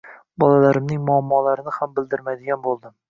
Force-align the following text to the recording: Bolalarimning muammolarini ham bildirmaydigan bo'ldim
Bolalarimning 0.43 1.03
muammolarini 1.09 1.75
ham 1.77 1.93
bildirmaydigan 2.01 2.65
bo'ldim 2.67 2.97